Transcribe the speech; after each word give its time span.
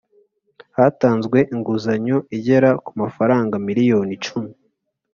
hatanzwe 0.77 1.37
inguzanyo 1.53 2.17
igera 2.35 2.69
ku 2.85 2.91
mafaranga 3.01 3.55
miliyoni 3.67 4.11
icumi 4.17 4.51